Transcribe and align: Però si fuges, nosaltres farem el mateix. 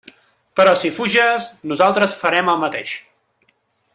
Però 0.59 0.71
si 0.83 0.89
fuges, 0.99 1.51
nosaltres 1.73 2.17
farem 2.23 2.51
el 2.55 2.59
mateix. 2.65 2.97